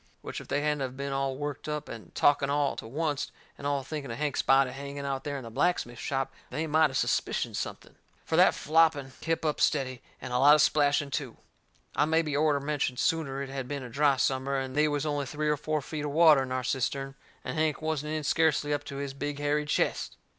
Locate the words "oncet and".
2.87-3.67